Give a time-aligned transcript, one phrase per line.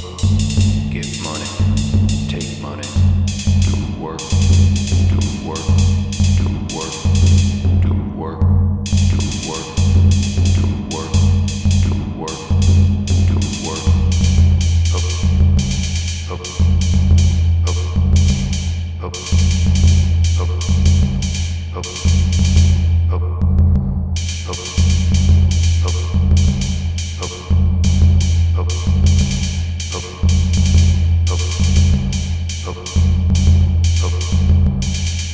[0.00, 0.27] Oh.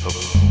[0.07, 0.45] up.